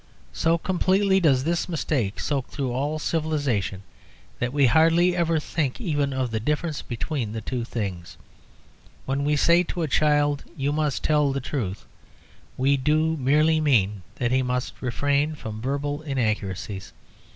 So 0.33 0.57
completely 0.57 1.19
does 1.19 1.43
this 1.43 1.69
mistake 1.69 2.19
soak 2.19 2.47
through 2.47 2.71
all 2.73 2.97
civilisation 2.97 3.83
that 4.39 4.51
we 4.51 4.65
hardly 4.65 5.15
ever 5.15 5.39
think 5.39 5.79
even 5.79 6.11
of 6.11 6.31
the 6.31 6.39
difference 6.39 6.81
between 6.81 7.33
the 7.33 7.41
two 7.41 7.63
things. 7.63 8.17
When 9.05 9.23
we 9.23 9.35
say 9.35 9.61
to 9.61 9.83
a 9.83 9.87
child, 9.87 10.43
"You 10.57 10.71
must 10.71 11.03
tell 11.03 11.31
the 11.31 11.39
truth," 11.39 11.85
we 12.57 12.77
do 12.77 13.15
merely 13.15 13.61
mean 13.61 14.01
that 14.15 14.31
he 14.31 14.41
must 14.41 14.81
refrain 14.81 15.35
from 15.35 15.61
verbal 15.61 16.01
inaccuracies. 16.01 16.93